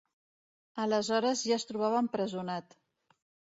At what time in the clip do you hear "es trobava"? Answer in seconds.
1.61-2.01